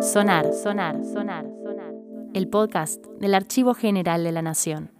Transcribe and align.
Sonar, 0.00 0.52
sonar, 0.52 1.04
sonar, 1.04 1.46
sonar. 1.62 1.94
El 2.34 2.48
podcast 2.48 3.04
del 3.20 3.34
Archivo 3.34 3.74
General 3.74 4.22
de 4.22 4.32
la 4.32 4.42
Nación. 4.42 4.90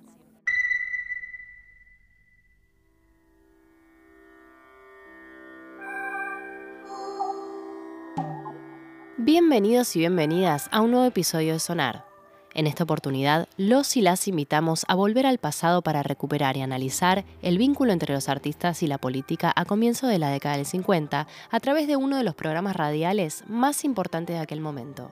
Bienvenidos 9.19 9.95
y 9.97 10.01
bienvenidas 10.01 10.69
a 10.73 10.81
un 10.81 10.91
nuevo 10.93 11.07
episodio 11.07 11.53
de 11.53 11.59
Sonar. 11.59 12.08
En 12.55 12.67
esta 12.67 12.85
oportunidad, 12.85 13.49
los 13.57 13.97
y 13.97 14.01
las 14.01 14.27
invitamos 14.27 14.85
a 14.89 14.95
volver 14.95 15.27
al 15.27 15.39
pasado 15.39 15.83
para 15.83 16.03
recuperar 16.03 16.57
y 16.57 16.63
analizar 16.63 17.25
el 17.43 17.59
vínculo 17.59 17.93
entre 17.93 18.15
los 18.15 18.29
artistas 18.29 18.83
y 18.83 18.87
la 18.87 18.99
política 18.99 19.53
a 19.55 19.65
comienzo 19.65 20.07
de 20.07 20.19
la 20.19 20.31
década 20.31 20.57
del 20.57 20.67
50 20.67 21.27
a 21.51 21.61
través 21.61 21.87
de 21.87 21.97
uno 21.97 22.17
de 22.17 22.25
los 22.25 22.35
programas 22.35 22.75
radiales 22.75 23.45
más 23.47 23.85
importantes 23.85 24.37
de 24.37 24.43
aquel 24.43 24.61
momento. 24.61 25.11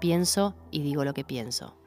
Pienso 0.00 0.54
y 0.70 0.82
digo 0.82 1.04
lo 1.04 1.14
que 1.14 1.24
pienso. 1.24 1.79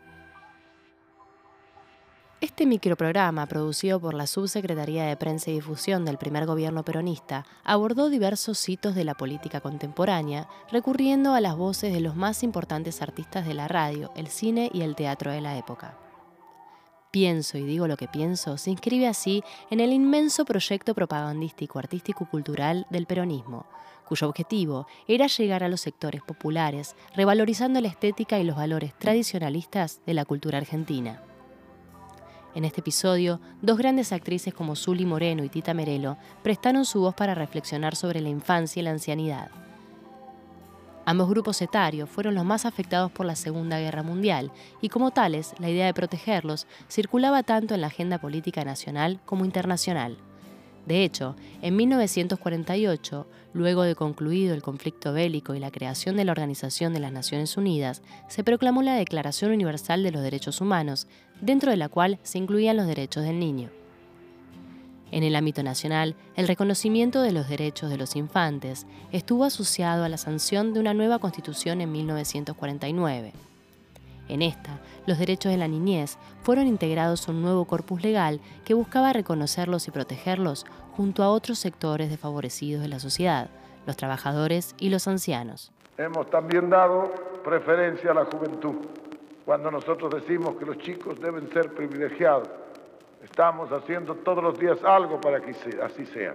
Este 2.43 2.65
microprograma, 2.65 3.45
producido 3.45 4.01
por 4.01 4.13
la 4.13 4.27
Subsecretaría 4.27 5.05
de 5.05 5.15
Prensa 5.15 5.49
y 5.49 5.53
Difusión 5.53 6.03
del 6.03 6.17
primer 6.17 6.45
gobierno 6.45 6.83
peronista, 6.83 7.45
abordó 7.63 8.09
diversos 8.09 8.67
hitos 8.67 8.95
de 8.95 9.05
la 9.05 9.13
política 9.13 9.61
contemporánea, 9.61 10.49
recurriendo 10.69 11.35
a 11.35 11.39
las 11.39 11.55
voces 11.55 11.93
de 11.93 12.01
los 12.01 12.17
más 12.17 12.43
importantes 12.43 13.01
artistas 13.01 13.47
de 13.47 13.53
la 13.53 13.69
radio, 13.69 14.11
el 14.17 14.27
cine 14.27 14.69
y 14.73 14.81
el 14.81 14.97
teatro 14.97 15.31
de 15.31 15.39
la 15.39 15.57
época. 15.57 15.97
Pienso 17.11 17.57
y 17.57 17.63
digo 17.63 17.87
lo 17.87 17.95
que 17.95 18.09
pienso 18.09 18.57
se 18.57 18.71
inscribe 18.71 19.07
así 19.07 19.41
en 19.69 19.79
el 19.79 19.93
inmenso 19.93 20.43
proyecto 20.43 20.93
propagandístico, 20.93 21.79
artístico 21.79 22.25
y 22.25 22.27
cultural 22.27 22.87
del 22.89 23.05
peronismo, 23.05 23.67
cuyo 24.05 24.27
objetivo 24.27 24.85
era 25.07 25.27
llegar 25.27 25.63
a 25.63 25.69
los 25.69 25.79
sectores 25.79 26.21
populares, 26.21 26.97
revalorizando 27.15 27.79
la 27.79 27.87
estética 27.87 28.37
y 28.37 28.43
los 28.43 28.57
valores 28.57 28.93
tradicionalistas 28.99 30.01
de 30.05 30.13
la 30.13 30.25
cultura 30.25 30.57
argentina. 30.57 31.21
En 32.55 32.65
este 32.65 32.81
episodio, 32.81 33.39
dos 33.61 33.77
grandes 33.77 34.11
actrices 34.11 34.53
como 34.53 34.75
Zully 34.75 35.05
Moreno 35.05 35.43
y 35.43 35.49
Tita 35.49 35.73
Merelo 35.73 36.17
prestaron 36.43 36.85
su 36.85 37.01
voz 37.01 37.15
para 37.15 37.33
reflexionar 37.33 37.95
sobre 37.95 38.21
la 38.21 38.29
infancia 38.29 38.79
y 38.79 38.83
la 38.83 38.91
ancianidad. 38.91 39.49
Ambos 41.05 41.29
grupos 41.29 41.61
etarios 41.61 42.09
fueron 42.09 42.35
los 42.35 42.45
más 42.45 42.65
afectados 42.65 43.11
por 43.11 43.25
la 43.25 43.35
Segunda 43.35 43.79
Guerra 43.79 44.03
Mundial 44.03 44.51
y 44.81 44.89
como 44.89 45.11
tales, 45.11 45.53
la 45.59 45.69
idea 45.69 45.87
de 45.87 45.93
protegerlos 45.93 46.67
circulaba 46.89 47.43
tanto 47.43 47.73
en 47.73 47.81
la 47.81 47.87
agenda 47.87 48.19
política 48.19 48.63
nacional 48.63 49.19
como 49.25 49.45
internacional. 49.45 50.17
De 50.85 51.03
hecho, 51.03 51.35
en 51.61 51.75
1948, 51.77 53.27
luego 53.53 53.83
de 53.83 53.95
concluido 53.95 54.53
el 54.53 54.61
conflicto 54.61 55.13
bélico 55.13 55.55
y 55.55 55.59
la 55.59 55.71
creación 55.71 56.17
de 56.17 56.25
la 56.25 56.33
Organización 56.33 56.93
de 56.93 56.99
las 56.99 57.11
Naciones 57.11 57.55
Unidas, 57.55 58.01
se 58.27 58.43
proclamó 58.43 58.81
la 58.81 58.95
Declaración 58.95 59.51
Universal 59.51 60.03
de 60.03 60.11
los 60.11 60.21
Derechos 60.21 60.59
Humanos, 60.59 61.07
dentro 61.39 61.71
de 61.71 61.77
la 61.77 61.89
cual 61.89 62.19
se 62.23 62.37
incluían 62.37 62.77
los 62.77 62.87
derechos 62.87 63.23
del 63.23 63.39
niño. 63.39 63.69
En 65.11 65.23
el 65.23 65.35
ámbito 65.35 65.61
nacional, 65.61 66.15
el 66.35 66.47
reconocimiento 66.47 67.21
de 67.21 67.31
los 67.31 67.47
derechos 67.47 67.89
de 67.91 67.97
los 67.97 68.15
infantes 68.15 68.87
estuvo 69.11 69.43
asociado 69.45 70.03
a 70.03 70.09
la 70.09 70.17
sanción 70.17 70.73
de 70.73 70.79
una 70.79 70.95
nueva 70.95 71.19
constitución 71.19 71.81
en 71.81 71.91
1949. 71.91 73.31
En 74.29 74.41
esta, 74.41 74.79
los 75.05 75.19
derechos 75.19 75.51
de 75.51 75.57
la 75.57 75.67
niñez 75.67 76.17
fueron 76.41 76.67
integrados 76.67 77.27
a 77.27 77.31
un 77.31 77.41
nuevo 77.41 77.65
corpus 77.65 78.01
legal 78.01 78.39
que 78.63 78.73
buscaba 78.73 79.13
reconocerlos 79.13 79.87
y 79.87 79.91
protegerlos 79.91 80.65
junto 80.95 81.23
a 81.23 81.29
otros 81.29 81.59
sectores 81.59 82.09
desfavorecidos 82.09 82.81
de 82.81 82.87
la 82.87 82.99
sociedad, 82.99 83.49
los 83.85 83.97
trabajadores 83.97 84.75
y 84.79 84.89
los 84.89 85.07
ancianos. 85.07 85.71
Hemos 85.97 86.29
también 86.29 86.69
dado 86.69 87.11
preferencia 87.43 88.11
a 88.11 88.13
la 88.13 88.25
juventud. 88.25 88.75
Cuando 89.45 89.69
nosotros 89.69 90.13
decimos 90.13 90.55
que 90.55 90.65
los 90.65 90.77
chicos 90.77 91.19
deben 91.19 91.51
ser 91.51 91.73
privilegiados, 91.73 92.47
estamos 93.21 93.71
haciendo 93.71 94.15
todos 94.15 94.43
los 94.43 94.57
días 94.57 94.81
algo 94.83 95.19
para 95.19 95.41
que 95.41 95.51
así 95.81 96.05
sea. 96.05 96.33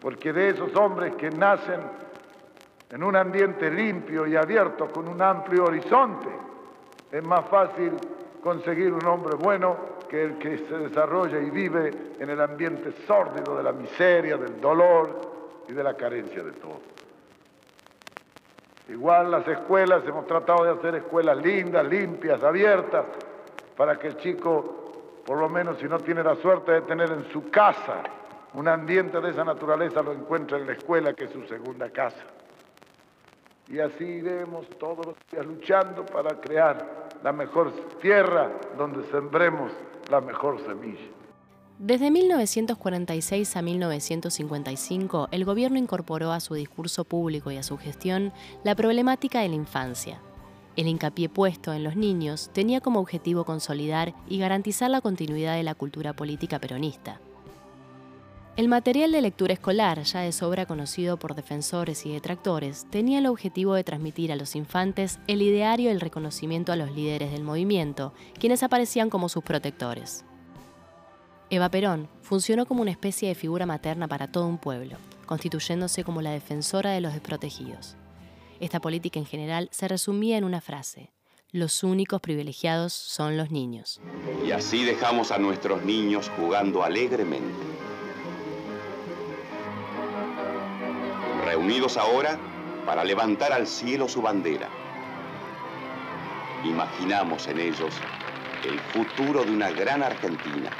Porque 0.00 0.32
de 0.32 0.50
esos 0.50 0.74
hombres 0.76 1.16
que 1.16 1.30
nacen 1.30 1.80
en 2.90 3.02
un 3.02 3.16
ambiente 3.16 3.70
limpio 3.70 4.26
y 4.26 4.36
abierto, 4.36 4.88
con 4.88 5.08
un 5.08 5.20
amplio 5.20 5.64
horizonte, 5.64 6.28
es 7.10 7.24
más 7.24 7.46
fácil 7.48 7.92
conseguir 8.42 8.92
un 8.92 9.04
hombre 9.06 9.36
bueno 9.36 9.76
que 10.08 10.22
el 10.22 10.38
que 10.38 10.58
se 10.58 10.78
desarrolla 10.78 11.38
y 11.38 11.50
vive 11.50 11.90
en 12.18 12.30
el 12.30 12.40
ambiente 12.40 12.92
sórdido 13.06 13.56
de 13.56 13.62
la 13.62 13.72
miseria, 13.72 14.36
del 14.36 14.60
dolor 14.60 15.20
y 15.68 15.72
de 15.72 15.82
la 15.82 15.94
carencia 15.94 16.42
de 16.42 16.52
todo. 16.52 16.80
Igual 18.88 19.30
las 19.30 19.46
escuelas, 19.46 20.02
hemos 20.06 20.26
tratado 20.26 20.64
de 20.64 20.70
hacer 20.70 20.94
escuelas 20.94 21.36
lindas, 21.36 21.86
limpias, 21.86 22.42
abiertas, 22.42 23.04
para 23.76 23.98
que 23.98 24.08
el 24.08 24.16
chico, 24.16 25.22
por 25.26 25.38
lo 25.38 25.48
menos 25.48 25.78
si 25.78 25.84
no 25.84 25.98
tiene 25.98 26.22
la 26.22 26.36
suerte 26.36 26.72
de 26.72 26.80
tener 26.82 27.10
en 27.12 27.30
su 27.30 27.50
casa 27.50 28.02
un 28.54 28.66
ambiente 28.66 29.20
de 29.20 29.30
esa 29.30 29.44
naturaleza, 29.44 30.02
lo 30.02 30.12
encuentre 30.12 30.58
en 30.58 30.66
la 30.66 30.72
escuela, 30.72 31.12
que 31.12 31.24
es 31.24 31.30
su 31.30 31.44
segunda 31.44 31.90
casa. 31.90 32.24
Y 33.70 33.80
así 33.80 34.04
iremos 34.04 34.66
todos 34.78 35.04
los 35.04 35.16
días 35.30 35.44
luchando 35.44 36.06
para 36.06 36.40
crear 36.40 37.08
la 37.22 37.32
mejor 37.32 37.72
tierra 38.00 38.50
donde 38.78 39.04
sembremos 39.10 39.72
la 40.10 40.20
mejor 40.20 40.58
semilla. 40.64 41.18
Desde 41.78 42.10
1946 42.10 43.56
a 43.56 43.62
1955, 43.62 45.28
el 45.30 45.44
gobierno 45.44 45.78
incorporó 45.78 46.32
a 46.32 46.40
su 46.40 46.54
discurso 46.54 47.04
público 47.04 47.52
y 47.52 47.56
a 47.56 47.62
su 47.62 47.76
gestión 47.76 48.32
la 48.64 48.74
problemática 48.74 49.40
de 49.40 49.50
la 49.50 49.54
infancia. 49.54 50.20
El 50.74 50.88
hincapié 50.88 51.28
puesto 51.28 51.72
en 51.72 51.84
los 51.84 51.94
niños 51.94 52.50
tenía 52.52 52.80
como 52.80 53.00
objetivo 53.00 53.44
consolidar 53.44 54.14
y 54.28 54.38
garantizar 54.38 54.90
la 54.90 55.00
continuidad 55.00 55.56
de 55.56 55.62
la 55.62 55.74
cultura 55.74 56.14
política 56.14 56.58
peronista. 56.58 57.20
El 58.58 58.66
material 58.66 59.12
de 59.12 59.22
lectura 59.22 59.52
escolar, 59.52 60.02
ya 60.02 60.18
de 60.22 60.32
sobra 60.32 60.66
conocido 60.66 61.16
por 61.16 61.36
defensores 61.36 62.04
y 62.04 62.12
detractores, 62.12 62.88
tenía 62.90 63.20
el 63.20 63.26
objetivo 63.26 63.74
de 63.74 63.84
transmitir 63.84 64.32
a 64.32 64.36
los 64.36 64.56
infantes 64.56 65.20
el 65.28 65.42
ideario 65.42 65.90
y 65.90 65.92
el 65.92 66.00
reconocimiento 66.00 66.72
a 66.72 66.76
los 66.76 66.90
líderes 66.90 67.30
del 67.30 67.44
movimiento, 67.44 68.12
quienes 68.36 68.64
aparecían 68.64 69.10
como 69.10 69.28
sus 69.28 69.44
protectores. 69.44 70.24
Eva 71.50 71.70
Perón 71.70 72.08
funcionó 72.20 72.66
como 72.66 72.82
una 72.82 72.90
especie 72.90 73.28
de 73.28 73.36
figura 73.36 73.64
materna 73.64 74.08
para 74.08 74.32
todo 74.32 74.48
un 74.48 74.58
pueblo, 74.58 74.96
constituyéndose 75.26 76.02
como 76.02 76.20
la 76.20 76.32
defensora 76.32 76.90
de 76.90 77.00
los 77.00 77.12
desprotegidos. 77.12 77.94
Esta 78.58 78.80
política 78.80 79.20
en 79.20 79.26
general 79.26 79.68
se 79.70 79.86
resumía 79.86 80.36
en 80.36 80.42
una 80.42 80.60
frase, 80.60 81.12
los 81.52 81.84
únicos 81.84 82.20
privilegiados 82.20 82.92
son 82.92 83.36
los 83.36 83.52
niños. 83.52 84.00
Y 84.44 84.50
así 84.50 84.82
dejamos 84.82 85.30
a 85.30 85.38
nuestros 85.38 85.84
niños 85.84 86.28
jugando 86.36 86.82
alegremente 86.82 87.77
reunidos 91.58 91.96
ahora 91.96 92.38
para 92.86 93.02
levantar 93.02 93.52
al 93.52 93.66
cielo 93.66 94.08
su 94.08 94.22
bandera. 94.22 94.68
Imaginamos 96.64 97.48
en 97.48 97.58
ellos 97.58 97.92
el 98.64 98.78
futuro 98.78 99.42
de 99.42 99.50
una 99.50 99.70
gran 99.70 100.04
Argentina. 100.04 100.70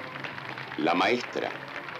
La 0.78 0.94
maestra, 0.94 1.50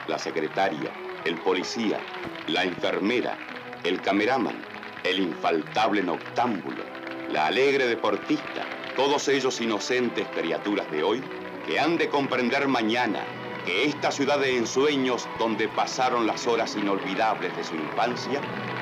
la 0.06 0.16
secretaria, 0.16 0.92
el 1.24 1.34
policía, 1.38 1.98
la 2.46 2.62
enfermera, 2.62 3.36
el 3.82 4.00
cameraman, 4.00 4.54
el 5.02 5.18
infaltable 5.18 6.04
noctámbulo, 6.04 6.84
la 7.32 7.48
alegre 7.48 7.88
deportista, 7.88 8.64
todos 8.94 9.26
ellos 9.26 9.60
inocentes 9.60 10.24
criaturas 10.36 10.88
de 10.92 11.02
hoy 11.02 11.20
que 11.66 11.80
han 11.80 11.98
de 11.98 12.08
comprender 12.08 12.68
mañana 12.68 13.24
que 13.68 13.84
esta 13.84 14.10
ciudad 14.10 14.38
de 14.38 14.56
ensueños 14.56 15.28
donde 15.38 15.68
pasaron 15.68 16.26
las 16.26 16.46
horas 16.46 16.74
inolvidables 16.74 17.54
de 17.54 17.62
su 17.62 17.74
infancia 17.74 18.40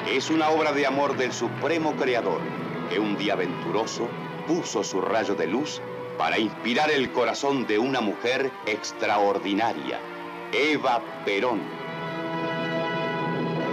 es 0.08 0.30
una 0.30 0.50
obra 0.50 0.70
de 0.70 0.86
amor 0.86 1.16
del 1.16 1.32
supremo 1.32 1.96
creador 1.96 2.40
que 2.88 3.00
un 3.00 3.18
día 3.18 3.32
aventuroso 3.32 4.06
puso 4.46 4.84
su 4.84 5.00
rayo 5.00 5.34
de 5.34 5.48
luz 5.48 5.80
para 6.16 6.38
inspirar 6.38 6.88
el 6.92 7.10
corazón 7.10 7.66
de 7.66 7.80
una 7.80 8.00
mujer 8.00 8.52
extraordinaria, 8.66 9.98
Eva 10.52 11.02
Perón. 11.24 11.85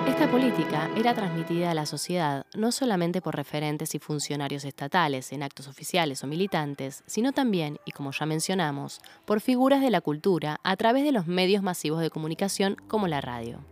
Esta 0.08 0.30
política 0.30 0.90
era 0.98 1.14
transmitida 1.14 1.72
a 1.72 1.74
la 1.74 1.86
sociedad 1.86 2.46
no 2.54 2.74
solamente 2.74 3.22
por 3.22 3.38
referentes 3.38 3.96
y 3.96 4.00
funcionarios 4.00 4.66
estatales 4.66 5.32
en 5.32 5.44
actos 5.44 5.70
oficiales 5.70 6.24
o 6.24 6.28
militantes, 6.28 7.04
sino 7.06 7.32
también, 7.32 7.80
y 7.86 7.92
como 7.92 8.12
ya 8.12 8.26
mencionamos, 8.26 9.00
por 9.24 9.40
figuras 9.40 9.82
de 9.82 9.90
la 9.90 10.02
cultura 10.02 10.60
a 10.64 10.76
través 10.76 11.06
de 11.06 11.14
los 11.14 11.26
medios 11.26 11.64
masivos 11.64 12.02
de 12.02 12.10
comunicación 12.10 12.76
como 12.90 13.08
la 13.08 13.22
radio. 13.22 13.64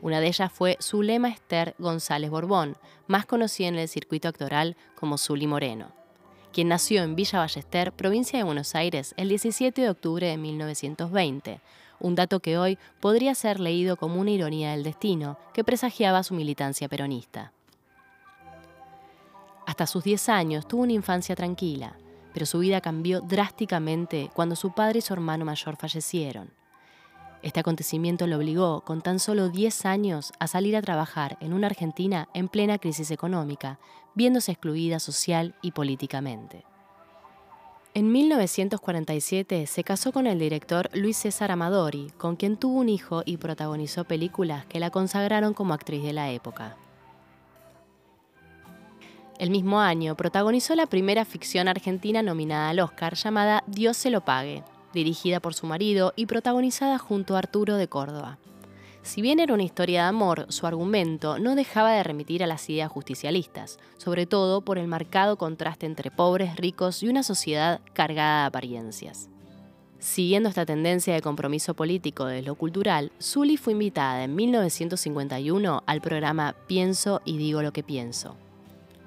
Una 0.00 0.20
de 0.20 0.28
ellas 0.28 0.52
fue 0.52 0.78
Zulema 0.80 1.28
Esther 1.28 1.74
González 1.78 2.30
Borbón, 2.30 2.76
más 3.08 3.26
conocida 3.26 3.66
en 3.66 3.78
el 3.78 3.88
circuito 3.88 4.28
actoral 4.28 4.76
como 4.94 5.18
Zuli 5.18 5.48
Moreno, 5.48 5.90
quien 6.52 6.68
nació 6.68 7.02
en 7.02 7.16
Villa 7.16 7.40
Ballester, 7.40 7.90
provincia 7.92 8.38
de 8.38 8.44
Buenos 8.44 8.76
Aires, 8.76 9.12
el 9.16 9.28
17 9.28 9.82
de 9.82 9.90
octubre 9.90 10.28
de 10.28 10.36
1920, 10.36 11.60
un 12.00 12.14
dato 12.14 12.40
que 12.40 12.58
hoy 12.58 12.78
podría 13.00 13.34
ser 13.34 13.60
leído 13.60 13.96
como 13.96 14.20
una 14.20 14.30
ironía 14.30 14.72
del 14.72 14.84
destino 14.84 15.38
que 15.52 15.64
presagiaba 15.64 16.22
su 16.22 16.34
militancia 16.34 16.88
peronista. 16.88 17.52
Hasta 19.66 19.86
sus 19.86 20.04
10 20.04 20.28
años 20.30 20.66
tuvo 20.66 20.82
una 20.82 20.92
infancia 20.92 21.36
tranquila, 21.36 21.96
pero 22.32 22.46
su 22.46 22.58
vida 22.58 22.80
cambió 22.80 23.20
drásticamente 23.20 24.30
cuando 24.32 24.56
su 24.56 24.72
padre 24.72 25.00
y 25.00 25.02
su 25.02 25.12
hermano 25.12 25.44
mayor 25.44 25.76
fallecieron. 25.76 26.50
Este 27.42 27.60
acontecimiento 27.60 28.26
lo 28.26 28.36
obligó, 28.36 28.80
con 28.80 29.00
tan 29.00 29.20
solo 29.20 29.48
10 29.48 29.86
años, 29.86 30.32
a 30.40 30.48
salir 30.48 30.76
a 30.76 30.82
trabajar 30.82 31.36
en 31.40 31.52
una 31.52 31.68
Argentina 31.68 32.28
en 32.34 32.48
plena 32.48 32.78
crisis 32.78 33.10
económica, 33.10 33.78
viéndose 34.14 34.52
excluida 34.52 34.98
social 34.98 35.54
y 35.62 35.70
políticamente. 35.72 36.64
En 37.98 38.12
1947 38.12 39.66
se 39.66 39.82
casó 39.82 40.12
con 40.12 40.28
el 40.28 40.38
director 40.38 40.88
Luis 40.94 41.16
César 41.16 41.50
Amadori, 41.50 42.12
con 42.16 42.36
quien 42.36 42.56
tuvo 42.56 42.78
un 42.78 42.88
hijo 42.88 43.24
y 43.26 43.38
protagonizó 43.38 44.04
películas 44.04 44.64
que 44.66 44.78
la 44.78 44.90
consagraron 44.90 45.52
como 45.52 45.74
actriz 45.74 46.04
de 46.04 46.12
la 46.12 46.30
época. 46.30 46.76
El 49.40 49.50
mismo 49.50 49.80
año 49.80 50.16
protagonizó 50.16 50.76
la 50.76 50.86
primera 50.86 51.24
ficción 51.24 51.66
argentina 51.66 52.22
nominada 52.22 52.68
al 52.68 52.78
Oscar 52.78 53.14
llamada 53.16 53.64
Dios 53.66 53.96
se 53.96 54.10
lo 54.10 54.20
pague, 54.20 54.62
dirigida 54.94 55.40
por 55.40 55.54
su 55.54 55.66
marido 55.66 56.12
y 56.14 56.26
protagonizada 56.26 56.98
junto 56.98 57.34
a 57.34 57.40
Arturo 57.40 57.74
de 57.74 57.88
Córdoba. 57.88 58.38
Si 59.02 59.22
bien 59.22 59.40
era 59.40 59.54
una 59.54 59.62
historia 59.62 60.02
de 60.02 60.08
amor, 60.08 60.46
su 60.50 60.66
argumento 60.66 61.38
no 61.38 61.54
dejaba 61.54 61.92
de 61.92 62.02
remitir 62.02 62.42
a 62.42 62.46
las 62.46 62.68
ideas 62.68 62.90
justicialistas, 62.90 63.78
sobre 63.96 64.26
todo 64.26 64.60
por 64.60 64.78
el 64.78 64.88
marcado 64.88 65.38
contraste 65.38 65.86
entre 65.86 66.10
pobres, 66.10 66.56
ricos 66.56 67.02
y 67.02 67.08
una 67.08 67.22
sociedad 67.22 67.80
cargada 67.94 68.42
de 68.42 68.46
apariencias. 68.48 69.30
Siguiendo 69.98 70.48
esta 70.48 70.64
tendencia 70.64 71.14
de 71.14 71.22
compromiso 71.22 71.74
político 71.74 72.26
de 72.26 72.42
lo 72.42 72.54
cultural, 72.54 73.10
Zully 73.20 73.56
fue 73.56 73.72
invitada 73.72 74.22
en 74.22 74.36
1951 74.36 75.82
al 75.86 76.00
programa 76.00 76.54
Pienso 76.68 77.20
y 77.24 77.36
digo 77.36 77.62
lo 77.62 77.72
que 77.72 77.82
pienso. 77.82 78.36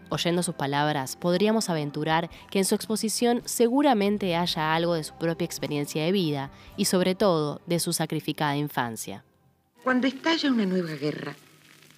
Oyendo 0.09 0.43
sus 0.43 0.55
palabras, 0.55 1.15
podríamos 1.15 1.69
aventurar 1.69 2.29
que 2.49 2.59
en 2.59 2.65
su 2.65 2.75
exposición 2.75 3.41
seguramente 3.45 4.35
haya 4.35 4.75
algo 4.75 4.95
de 4.95 5.05
su 5.05 5.13
propia 5.13 5.45
experiencia 5.45 6.03
de 6.03 6.11
vida 6.11 6.51
y 6.75 6.85
sobre 6.85 7.15
todo 7.15 7.61
de 7.65 7.79
su 7.79 7.93
sacrificada 7.93 8.57
infancia. 8.57 9.23
Cuando 9.83 10.05
estalla 10.05 10.51
una 10.51 10.65
nueva 10.67 10.93
guerra 10.93 11.35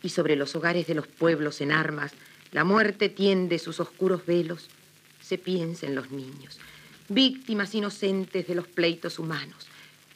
y 0.02 0.10
sobre 0.10 0.38
los 0.38 0.56
hogares 0.56 0.88
de 0.88 0.96
los 0.96 1.06
pueblos 1.08 1.60
en 1.60 1.74
armas 1.74 2.14
la 2.54 2.64
muerte 2.64 3.10
tiende 3.10 3.60
sus 3.60 3.80
oscuros 3.82 4.26
velos, 4.26 4.70
se 5.20 5.38
piensa 5.38 5.86
en 5.86 5.96
los 5.96 6.12
niños, 6.12 6.60
víctimas 7.10 7.76
inocentes 7.76 8.48
de 8.48 8.56
los 8.56 8.68
pleitos 8.68 9.20
humanos, 9.20 9.68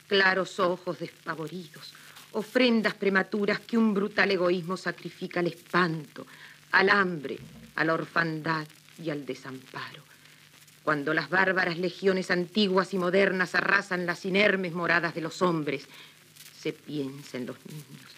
claros 0.07 0.59
ojos 0.59 0.99
despavoridos, 0.99 1.93
ofrendas 2.31 2.93
prematuras 2.93 3.59
que 3.59 3.77
un 3.77 3.93
brutal 3.93 4.31
egoísmo 4.31 4.77
sacrifica 4.77 5.41
al 5.41 5.47
espanto, 5.47 6.25
al 6.71 6.89
hambre, 6.89 7.37
a 7.75 7.83
la 7.83 7.95
orfandad 7.95 8.65
y 9.03 9.09
al 9.09 9.25
desamparo. 9.25 10.03
Cuando 10.83 11.13
las 11.13 11.29
bárbaras 11.29 11.77
legiones 11.77 12.31
antiguas 12.31 12.93
y 12.93 12.97
modernas 12.97 13.55
arrasan 13.55 14.05
las 14.05 14.23
inermes 14.23 14.73
moradas 14.73 15.13
de 15.15 15.21
los 15.21 15.41
hombres, 15.41 15.87
se 16.67 16.73
piensa 16.73 17.37
en 17.37 17.45
los 17.45 17.55
niños. 17.65 18.11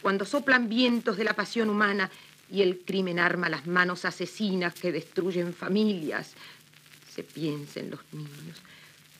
Cuando 0.00 0.24
soplan 0.24 0.66
vientos 0.66 1.18
de 1.18 1.24
la 1.24 1.34
pasión 1.34 1.68
humana 1.68 2.10
y 2.50 2.62
el 2.62 2.78
crimen 2.78 3.18
arma 3.18 3.50
las 3.50 3.66
manos 3.66 4.06
asesinas 4.06 4.72
que 4.72 4.92
destruyen 4.92 5.52
familias, 5.52 6.32
se 7.14 7.22
piensa 7.22 7.80
en 7.80 7.90
los 7.90 8.00
niños. 8.12 8.62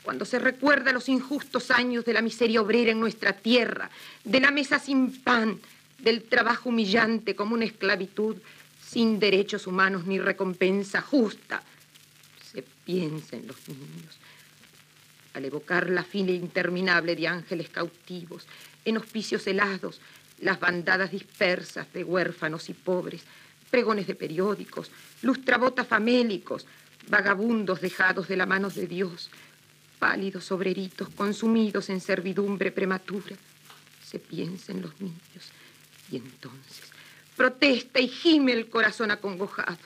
Cuando 0.02 0.24
se 0.24 0.38
recuerda 0.38 0.92
los 0.92 1.10
injustos 1.10 1.70
años 1.70 2.06
de 2.06 2.14
la 2.14 2.22
miseria 2.22 2.62
obrera 2.62 2.92
en 2.92 3.00
nuestra 3.00 3.34
tierra, 3.34 3.90
de 4.24 4.40
la 4.40 4.50
mesa 4.50 4.78
sin 4.78 5.20
pan, 5.22 5.60
del 5.98 6.22
trabajo 6.22 6.70
humillante 6.70 7.36
como 7.36 7.54
una 7.54 7.66
esclavitud, 7.66 8.36
sin 8.82 9.18
derechos 9.18 9.66
humanos 9.66 10.06
ni 10.06 10.18
recompensa 10.18 11.02
justa. 11.02 11.62
Se 12.52 12.62
piensa 12.62 13.36
en 13.36 13.48
los 13.48 13.68
niños. 13.68 14.16
Al 15.36 15.44
evocar 15.44 15.90
la 15.90 16.02
fila 16.02 16.32
interminable 16.32 17.14
de 17.14 17.28
ángeles 17.28 17.68
cautivos, 17.68 18.46
en 18.86 18.96
hospicios 18.96 19.46
helados, 19.46 20.00
las 20.40 20.58
bandadas 20.58 21.10
dispersas 21.10 21.92
de 21.92 22.04
huérfanos 22.04 22.70
y 22.70 22.72
pobres, 22.72 23.22
pregones 23.70 24.06
de 24.06 24.14
periódicos, 24.14 24.90
lustrabotas 25.20 25.86
famélicos, 25.86 26.64
vagabundos 27.08 27.82
dejados 27.82 28.28
de 28.28 28.38
la 28.38 28.46
mano 28.46 28.70
de 28.70 28.86
Dios, 28.86 29.28
pálidos 29.98 30.50
obreritos 30.52 31.10
consumidos 31.10 31.90
en 31.90 32.00
servidumbre 32.00 32.72
prematura. 32.72 33.36
Se 34.02 34.18
piensa 34.18 34.72
en 34.72 34.80
los 34.80 34.98
niños 35.02 35.52
y 36.10 36.16
entonces 36.16 36.90
protesta 37.36 38.00
y 38.00 38.08
gime 38.08 38.52
el 38.52 38.70
corazón 38.70 39.10
acongojado. 39.10 39.76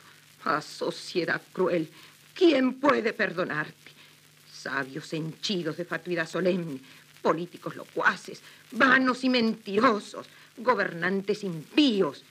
Ah, 0.44 0.62
sociedad 0.62 1.42
cruel, 1.52 1.90
¿quién 2.34 2.74
puede 2.74 3.12
perdonarte? 3.12 3.89
Sabios 4.62 5.10
henchidos 5.14 5.78
de 5.78 5.86
fatuidad 5.86 6.28
solemne, 6.28 6.78
políticos 7.22 7.76
locuaces, 7.76 8.42
vanos 8.72 9.24
y 9.24 9.30
mentirosos, 9.30 10.26
gobernantes 10.58 11.44
impíos. 11.44 12.22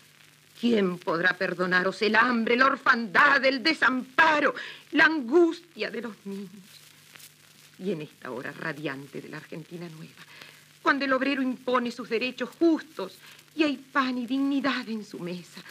¿Quién 0.60 1.00
podrá 1.00 1.36
perdonaros 1.36 2.00
el 2.04 2.16
hambre, 2.16 2.56
la 2.56 2.68
orfandad, 2.68 3.44
el 3.44 3.64
desamparo, 3.64 4.54
la 4.92 5.06
angustia 5.06 5.90
de 5.90 6.02
los 6.02 6.14
niños? 6.26 6.50
Y 7.80 7.94
en 7.94 8.02
esta 8.04 8.30
hora 8.30 8.52
radiante 8.52 9.22
de 9.22 9.30
la 9.30 9.38
Argentina 9.38 9.90
nueva, 9.90 10.22
cuando 10.84 11.06
el 11.06 11.14
obrero 11.14 11.42
impone 11.42 11.92
sus 11.92 12.10
derechos 12.10 12.50
justos 12.60 13.18
y 13.56 13.64
hay 13.64 13.78
pan 13.78 14.20
y 14.20 14.28
dignidad 14.28 14.88
en 14.88 15.04
su 15.04 15.18
mesa. 15.18 15.62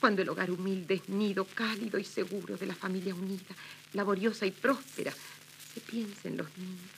Cuando 0.00 0.22
el 0.22 0.28
hogar 0.30 0.50
humilde 0.50 0.94
es 0.94 1.08
nido 1.10 1.44
cálido 1.44 1.98
y 1.98 2.04
seguro 2.04 2.56
de 2.56 2.66
la 2.66 2.74
familia 2.74 3.14
unida, 3.14 3.54
laboriosa 3.92 4.46
y 4.46 4.50
próspera, 4.52 5.12
se 5.72 5.80
piensa 5.80 6.28
en 6.28 6.36
los 6.36 6.46
niños, 6.56 6.90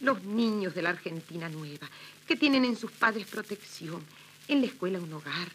los 0.00 0.22
niños 0.24 0.74
de 0.74 0.82
la 0.82 0.90
Argentina 0.90 1.48
nueva, 1.48 1.88
que 2.26 2.36
tienen 2.36 2.64
en 2.64 2.76
sus 2.76 2.90
padres 2.92 3.26
protección, 3.26 4.02
en 4.48 4.60
la 4.60 4.66
escuela 4.66 4.98
un 4.98 5.12
hogar, 5.12 5.48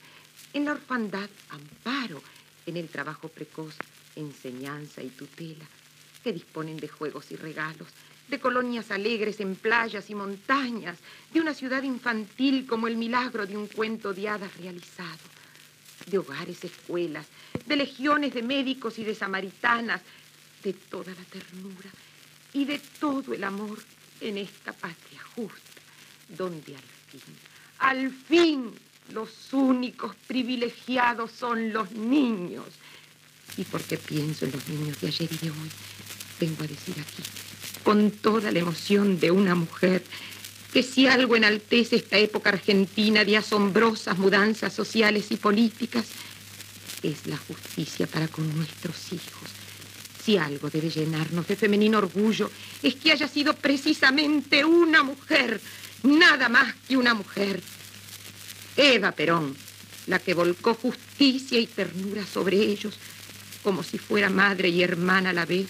en 0.53 0.65
la 0.65 0.73
orfandad 0.73 1.29
amparo, 1.49 2.21
en 2.65 2.77
el 2.77 2.89
trabajo 2.89 3.29
precoz 3.29 3.75
enseñanza 4.15 5.01
y 5.01 5.09
tutela, 5.09 5.65
que 6.23 6.33
disponen 6.33 6.77
de 6.77 6.87
juegos 6.87 7.31
y 7.31 7.35
regalos, 7.35 7.87
de 8.27 8.39
colonias 8.39 8.91
alegres 8.91 9.39
en 9.39 9.55
playas 9.55 10.09
y 10.09 10.15
montañas, 10.15 10.97
de 11.33 11.41
una 11.41 11.53
ciudad 11.53 11.83
infantil 11.83 12.65
como 12.67 12.87
el 12.87 12.97
milagro 12.97 13.45
de 13.45 13.57
un 13.57 13.67
cuento 13.67 14.13
de 14.13 14.29
hadas 14.29 14.55
realizado, 14.57 15.19
de 16.05 16.17
hogares, 16.17 16.63
escuelas, 16.63 17.27
de 17.65 17.75
legiones 17.75 18.33
de 18.33 18.41
médicos 18.41 18.99
y 18.99 19.03
de 19.03 19.15
samaritanas, 19.15 20.01
de 20.63 20.73
toda 20.73 21.13
la 21.13 21.23
ternura 21.23 21.89
y 22.53 22.65
de 22.65 22.79
todo 22.99 23.33
el 23.33 23.43
amor 23.43 23.79
en 24.19 24.37
esta 24.37 24.73
patria 24.73 25.21
justa, 25.35 25.81
donde 26.29 26.75
al 26.75 26.81
fin, 27.09 27.21
al 27.79 28.11
fin, 28.11 28.71
los 29.13 29.53
únicos 29.53 30.15
privilegiados 30.27 31.31
son 31.31 31.73
los 31.73 31.91
niños. 31.91 32.65
Y 33.57 33.63
porque 33.63 33.97
pienso 33.97 34.45
en 34.45 34.51
los 34.51 34.67
niños 34.67 35.01
de 35.01 35.07
ayer 35.07 35.29
y 35.31 35.37
de 35.37 35.51
hoy, 35.51 35.69
vengo 36.39 36.63
a 36.63 36.67
decir 36.67 36.95
aquí 36.99 37.23
con 37.83 38.11
toda 38.11 38.51
la 38.51 38.59
emoción 38.59 39.19
de 39.19 39.31
una 39.31 39.55
mujer, 39.55 40.03
que 40.71 40.83
si 40.83 41.07
algo 41.07 41.35
enaltece 41.35 41.97
esta 41.97 42.17
época 42.17 42.49
argentina 42.49 43.25
de 43.25 43.37
asombrosas 43.37 44.17
mudanzas 44.17 44.73
sociales 44.73 45.31
y 45.31 45.35
políticas, 45.35 46.05
es 47.03 47.25
la 47.27 47.37
justicia 47.37 48.07
para 48.07 48.27
con 48.27 48.55
nuestros 48.55 49.11
hijos. 49.11 49.60
Si 50.23 50.37
algo 50.37 50.69
debe 50.69 50.89
llenarnos 50.89 51.47
de 51.47 51.55
femenino 51.55 51.97
orgullo, 51.97 52.51
es 52.83 52.95
que 52.95 53.11
haya 53.11 53.27
sido 53.27 53.55
precisamente 53.55 54.63
una 54.63 55.03
mujer, 55.03 55.59
nada 56.03 56.47
más 56.47 56.75
que 56.87 56.97
una 56.97 57.13
mujer. 57.13 57.61
Eva 58.77 59.11
Perón, 59.11 59.55
la 60.07 60.19
que 60.19 60.33
volcó 60.33 60.75
justicia 60.75 61.59
y 61.59 61.67
ternura 61.67 62.25
sobre 62.25 62.57
ellos, 62.57 62.97
como 63.63 63.83
si 63.83 63.97
fuera 63.97 64.29
madre 64.29 64.69
y 64.69 64.83
hermana 64.83 65.31
a 65.31 65.33
la 65.33 65.45
vez 65.45 65.67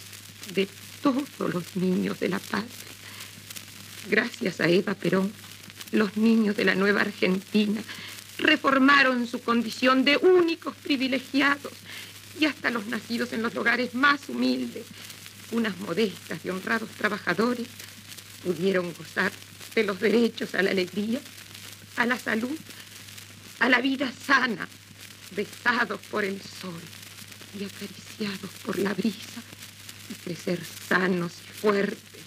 de 0.54 0.68
todos 1.02 1.54
los 1.54 1.76
niños 1.76 2.20
de 2.20 2.30
la 2.30 2.40
patria. 2.40 2.70
Gracias 4.10 4.60
a 4.60 4.68
Eva 4.68 4.96
Perón, 4.96 5.32
los 5.92 6.18
niños 6.18 6.56
de 6.58 6.66
la 6.66 6.76
nueva 6.76 7.02
Argentina 7.02 7.82
reformaron 8.38 9.28
su 9.28 9.42
condición 9.42 10.04
de 10.04 10.18
únicos 10.18 10.76
privilegiados 10.76 11.74
y 12.40 12.46
hasta 12.46 12.72
los 12.72 12.88
nacidos 12.88 13.34
en 13.34 13.42
los 13.42 13.56
hogares 13.56 13.94
más 13.94 14.30
humildes, 14.30 14.86
unas 15.52 15.78
modestas 15.80 16.40
y 16.44 16.50
honrados 16.50 16.90
trabajadores, 16.92 17.68
pudieron 18.44 18.94
gozar 18.94 19.32
de 19.76 19.84
los 19.84 20.00
derechos 20.00 20.56
a 20.56 20.62
la 20.62 20.72
alegría, 20.72 21.20
a 21.98 22.06
la 22.06 22.18
salud, 22.18 22.58
a 23.60 23.70
la 23.70 23.82
vida 23.82 24.12
sana, 24.26 24.68
besados 25.36 26.00
por 26.10 26.26
el 26.26 26.42
sol 26.42 26.82
y 27.60 27.64
acariciados 27.64 28.52
por 28.66 28.80
la 28.80 28.94
brisa 28.94 29.42
crecer 30.24 30.60
sanos 30.88 31.34
y 31.48 31.52
fuertes, 31.60 32.22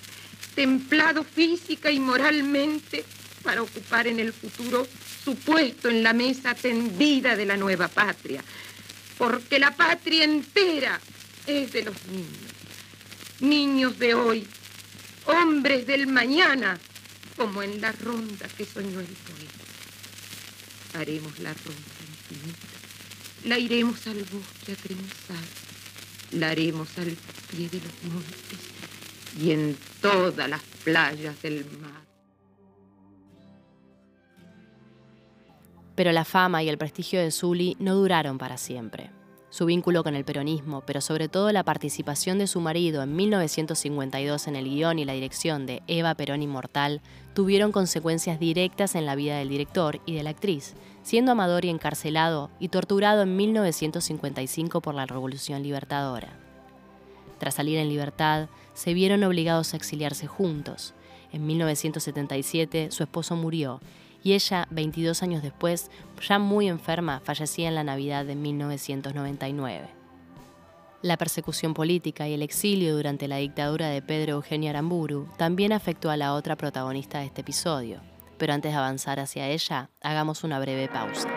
templado 0.55 1.25
física 1.25 1.91
y 1.91 2.01
moralmente 2.01 3.05
para 3.43 3.63
ocupar 3.63 4.07
en 4.07 4.21
el 4.21 4.33
futuro 4.33 4.87
su 5.25 5.37
puesto 5.37 5.89
en 5.89 6.03
la 6.03 6.13
mesa 6.13 6.55
tendida 6.55 7.37
de 7.37 7.47
la 7.47 7.57
nueva 7.57 7.89
patria. 7.89 8.43
Porque 9.18 9.59
la 9.59 9.71
patria 9.75 10.25
entera 10.25 11.00
es 11.47 11.73
de 11.73 11.83
los 11.83 11.97
niños. 12.06 12.52
Niños 13.40 13.99
de 13.99 14.14
hoy, 14.14 14.47
hombres 15.26 15.87
del 15.87 16.06
mañana, 16.06 16.78
como 17.37 17.62
en 17.62 17.80
la 17.80 17.92
ronda 17.92 18.49
que 18.56 18.64
soñó 18.64 19.00
el 19.00 19.06
poeta. 19.06 19.64
Haremos 20.99 21.38
la 21.40 21.52
ronda 21.52 21.94
infinita. 22.30 22.68
La 23.44 23.59
iremos 23.59 24.06
al 24.06 24.25
bosque 24.25 24.73
a 24.73 24.76
trenzar. 24.76 25.44
La 26.33 26.50
haremos 26.50 26.88
al 26.99 27.16
pie 27.50 27.68
de 27.68 27.80
los 27.80 28.12
montes 28.12 28.75
y 29.40 29.50
en 29.50 29.76
todas 30.00 30.49
las 30.49 30.62
playas 30.85 31.40
del 31.42 31.64
mar. 31.80 32.13
Pero 35.95 36.13
la 36.13 36.25
fama 36.25 36.63
y 36.63 36.69
el 36.69 36.79
prestigio 36.79 37.21
de 37.21 37.31
Zully 37.31 37.77
no 37.79 37.95
duraron 37.95 38.39
para 38.39 38.57
siempre. 38.57 39.11
Su 39.55 39.67
vínculo 39.67 40.03
con 40.03 40.17
el 40.17 40.25
peronismo, 40.25 40.81
pero 40.81 41.01
sobre 41.01 41.29
todo 41.29 41.53
la 41.53 41.63
participación 41.63 42.39
de 42.39 42.49
su 42.49 42.61
marido 42.61 43.05
en 43.05 43.15
1952 43.15 44.49
en 44.49 44.57
el 44.57 44.65
guion 44.65 44.99
y 44.99 45.05
la 45.05 45.13
dirección 45.13 45.65
de 45.65 45.85
Eva 45.87 46.17
Perón 46.17 46.43
Inmortal, 46.43 47.01
tuvieron 47.35 47.71
consecuencias 47.71 48.41
directas 48.41 48.97
en 48.97 49.07
la 49.07 49.15
vida 49.15 49.39
del 49.39 49.49
director 49.49 50.01
y 50.07 50.15
de 50.17 50.25
la 50.25 50.31
actriz, 50.31 50.75
siendo 51.05 51.31
Amadori 51.31 51.69
encarcelado 51.69 52.51
y 52.59 52.69
torturado 52.69 53.23
en 53.23 53.37
1955 53.37 54.81
por 54.81 54.97
la 54.97 55.07
Revolución 55.07 55.63
Libertadora. 55.63 56.37
Tras 57.39 57.55
salir 57.55 57.79
en 57.79 57.89
libertad, 57.89 58.49
se 58.73 58.93
vieron 58.93 59.23
obligados 59.23 59.73
a 59.73 59.77
exiliarse 59.77 60.27
juntos. 60.27 60.95
En 61.33 61.47
1977 61.47 62.91
su 62.91 63.05
esposo 63.05 63.37
murió 63.37 63.81
y 64.25 64.33
ella, 64.33 64.66
22 64.71 65.23
años 65.23 65.43
después, 65.43 65.90
ya 66.26 66.40
muy 66.40 66.66
enferma, 66.66 67.21
fallecía 67.23 67.69
en 67.69 67.75
la 67.75 67.85
Navidad 67.85 68.25
de 68.25 68.35
1999. 68.35 69.87
La 71.02 71.19
persecución 71.19 71.75
política 71.75 72.26
y 72.26 72.33
el 72.33 72.40
exilio 72.40 72.97
durante 72.97 73.28
la 73.28 73.37
dictadura 73.37 73.88
de 73.88 74.00
Pedro 74.00 74.33
Eugenio 74.33 74.71
Aramburu 74.71 75.28
también 75.37 75.73
afectó 75.73 76.11
a 76.11 76.16
la 76.16 76.33
otra 76.33 76.57
protagonista 76.57 77.19
de 77.19 77.26
este 77.26 77.43
episodio. 77.43 78.00
Pero 78.38 78.54
antes 78.54 78.73
de 78.73 78.78
avanzar 78.78 79.21
hacia 79.21 79.47
ella, 79.49 79.90
hagamos 80.00 80.43
una 80.43 80.59
breve 80.59 80.88
pausa. 80.88 81.28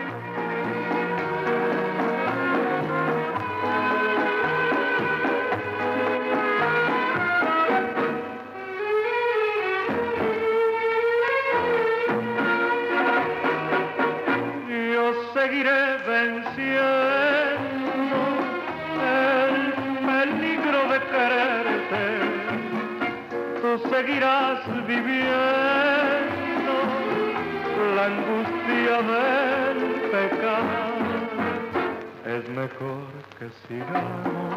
Mejor 32.57 33.05
que 33.37 33.49
sigamos 33.67 34.51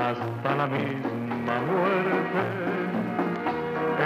hasta 0.00 0.56
la 0.56 0.66
misma 0.66 1.60
muerte. 1.70 2.42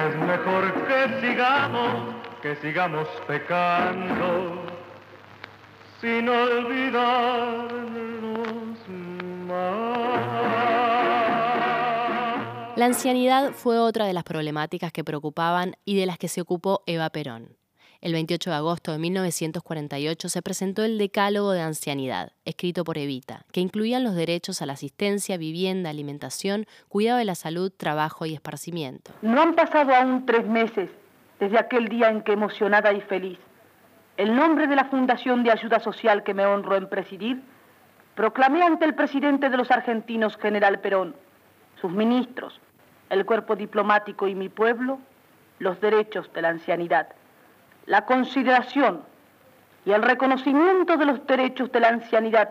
Es 0.07 0.13
mejor 0.33 0.65
que 0.89 1.01
sigamos 1.21 2.15
que 2.43 2.57
sigamos 2.57 3.09
pecando 3.29 4.65
sin 6.01 6.29
olvidarnos 6.29 7.67
La 12.77 12.85
ancianidad 12.85 13.53
fue 13.53 13.79
otra 13.79 14.05
de 14.05 14.13
las 14.13 14.25
problemáticas 14.25 14.93
que 14.93 15.05
preocupaban 15.05 15.77
y 15.85 15.97
de 15.97 16.07
las 16.07 16.19
que 16.19 16.29
se 16.29 16.41
ocupó 16.43 16.83
Eva 16.87 17.09
Perón. 17.09 17.57
El 18.01 18.13
28 18.13 18.51
de 18.51 18.57
agosto 18.57 18.93
de 18.93 18.99
1948 18.99 20.29
se 20.29 20.43
presentó 20.43 20.85
el 20.85 20.99
Decálogo 20.99 21.53
de 21.53 21.63
Ancianidad, 21.63 22.33
escrito 22.45 22.85
por 22.85 22.99
Evita, 22.99 23.45
que 23.53 23.61
incluían 23.61 24.05
los 24.05 24.15
derechos 24.15 24.61
a 24.61 24.67
la 24.67 24.75
asistencia, 24.75 25.39
vivienda, 25.39 25.91
alimentación, 25.91 26.67
cuidado 26.89 27.19
de 27.19 27.25
la 27.25 27.35
salud, 27.35 27.73
trabajo 27.75 28.27
y 28.27 28.35
esparcimiento. 28.35 29.13
No 29.23 29.41
han 29.41 29.55
pasado 29.55 29.95
aún 29.95 30.27
tres 30.27 30.47
meses 30.47 30.91
desde 31.41 31.59
aquel 31.59 31.89
día 31.89 32.11
en 32.11 32.23
que 32.23 32.33
emocionada 32.33 32.93
y 32.93 33.01
feliz, 33.01 33.39
el 34.17 34.35
nombre 34.35 34.67
de 34.67 34.77
la 34.77 34.87
Fundación 34.87 35.43
de 35.43 35.53
Ayuda 35.53 35.81
Social 35.81 36.23
que 36.23 36.35
me 36.35 36.47
honro 36.47 36.77
en 36.77 36.89
presidir, 36.89 37.43
proclamé 38.15 38.63
ante 38.63 38.85
el 38.85 38.95
presidente 38.95 39.51
de 39.51 39.57
los 39.57 39.71
argentinos, 39.71 40.37
general 40.37 40.81
Perón, 40.81 41.15
sus 41.81 41.93
ministros, 41.93 42.59
el 43.11 43.27
cuerpo 43.27 43.57
diplomático 43.57 44.27
y 44.27 44.35
mi 44.35 44.49
pueblo, 44.49 44.99
los 45.59 45.81
derechos 45.81 46.33
de 46.33 46.43
la 46.43 46.49
ancianidad, 46.49 47.09
la 47.87 48.05
consideración 48.05 49.03
y 49.85 49.93
el 49.93 50.03
reconocimiento 50.03 50.97
de 50.97 51.07
los 51.07 51.27
derechos 51.27 51.71
de 51.73 51.81
la 51.81 51.89
ancianidad 51.89 52.51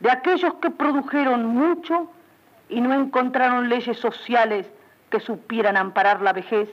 de 0.00 0.10
aquellos 0.10 0.54
que 0.54 0.70
produjeron 0.70 1.46
mucho 1.46 2.10
y 2.68 2.80
no 2.80 2.94
encontraron 2.94 3.68
leyes 3.68 3.98
sociales 3.98 4.66
que 5.10 5.20
supieran 5.20 5.76
amparar 5.76 6.22
la 6.22 6.32
vejez 6.32 6.68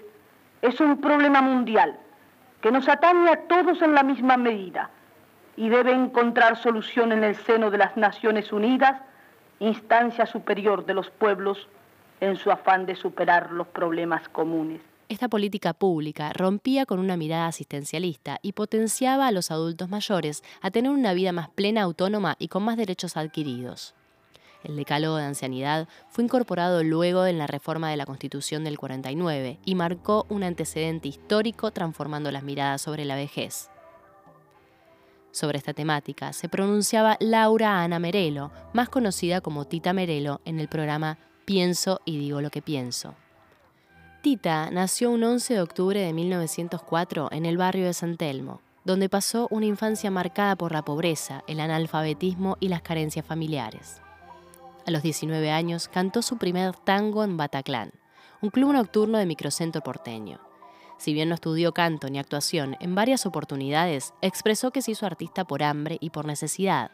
es 0.62 0.80
un 0.80 1.00
problema 1.02 1.42
mundial 1.42 1.98
que 2.62 2.72
nos 2.72 2.88
atañe 2.90 3.30
a 3.30 3.42
todos 3.48 3.82
en 3.82 3.94
la 3.94 4.04
misma 4.04 4.38
medida 4.38 4.90
y 5.56 5.70
debe 5.70 5.92
encontrar 5.92 6.58
solución 6.58 7.12
en 7.12 7.24
el 7.24 7.36
seno 7.36 7.70
de 7.70 7.78
las 7.78 7.98
Naciones 7.98 8.52
Unidas, 8.52 9.02
instancia 9.60 10.26
superior 10.26 10.86
de 10.86 10.94
los 10.94 11.10
pueblos, 11.10 11.68
en 12.22 12.36
su 12.36 12.52
afán 12.52 12.86
de 12.86 12.96
superar 12.96 13.52
los 13.52 13.68
problemas 13.68 14.28
comunes. 14.30 14.82
Esta 15.10 15.28
política 15.28 15.74
pública 15.74 16.32
rompía 16.34 16.86
con 16.86 17.00
una 17.00 17.18
mirada 17.18 17.48
asistencialista 17.48 18.38
y 18.44 18.52
potenciaba 18.52 19.26
a 19.26 19.32
los 19.32 19.50
adultos 19.50 19.90
mayores 19.90 20.44
a 20.62 20.70
tener 20.70 20.92
una 20.92 21.14
vida 21.14 21.32
más 21.32 21.50
plena, 21.50 21.82
autónoma 21.82 22.36
y 22.38 22.48
con 22.48 22.62
más 22.62 22.78
derechos 22.78 23.18
adquiridos. 23.18 23.96
El 24.64 24.76
decálogo 24.76 25.16
de 25.16 25.24
ancianidad 25.24 25.88
fue 26.10 26.24
incorporado 26.24 26.84
luego 26.84 27.26
en 27.26 27.40
la 27.40 27.48
reforma 27.48 27.90
de 27.90 27.98
la 27.98 28.06
Constitución 28.06 28.64
del 28.64 28.78
49 28.78 29.58
y 29.66 29.74
marcó 29.74 30.28
un 30.30 30.44
antecedente 30.44 31.08
histórico 31.08 31.72
transformando 31.72 32.32
las 32.32 32.44
miradas 32.44 32.84
sobre 32.84 33.04
la 33.04 33.16
vejez. 33.16 33.72
Sobre 35.32 35.58
esta 35.58 35.74
temática 35.74 36.34
se 36.34 36.50
pronunciaba 36.50 37.18
Laura 37.20 37.82
Ana 37.82 37.98
Merelo, 37.98 38.52
más 38.74 38.90
conocida 38.90 39.42
como 39.42 39.66
Tita 39.66 39.92
Merelo 39.92 40.40
en 40.46 40.60
el 40.60 40.68
programa 40.68 41.18
Pienso 41.46 42.00
y 42.06 42.20
digo 42.20 42.42
lo 42.42 42.52
que 42.52 42.62
pienso. 42.62 43.16
Tita 44.22 44.70
nació 44.70 45.12
un 45.12 45.24
11 45.24 45.54
de 45.54 45.62
octubre 45.62 46.02
de 46.02 46.12
1904 46.12 47.30
en 47.32 47.46
el 47.46 47.56
barrio 47.56 47.86
de 47.86 47.94
San 47.94 48.18
Telmo, 48.18 48.60
donde 48.84 49.08
pasó 49.08 49.48
una 49.50 49.66
infancia 49.66 50.12
marcada 50.12 50.58
por 50.58 50.74
la 50.74 50.84
pobreza, 50.84 51.46
el 51.48 51.62
analfabetismo 51.62 52.58
y 52.60 52.68
las 52.68 52.82
carencias 52.82 53.26
familiares. 53.26 54.02
A 54.86 54.92
los 54.92 55.04
19 55.04 55.52
años 55.52 55.88
cantó 55.88 56.22
su 56.22 56.38
primer 56.38 56.76
tango 56.76 57.24
en 57.24 57.38
Bataclan, 57.38 57.94
un 58.42 58.50
club 58.50 58.74
nocturno 58.74 59.18
de 59.18 59.26
microcentro 59.26 59.82
porteño. 59.82 60.42
Si 60.98 61.14
bien 61.14 61.30
no 61.30 61.36
estudió 61.36 61.74
canto 61.74 62.10
ni 62.10 62.20
actuación, 62.20 62.76
en 62.82 62.96
varias 62.96 63.26
oportunidades 63.26 64.14
expresó 64.22 64.72
que 64.72 64.82
se 64.82 64.92
hizo 64.92 65.06
artista 65.06 65.46
por 65.46 65.64
hambre 65.64 65.98
y 66.02 66.10
por 66.10 66.26
necesidad. 66.26 66.92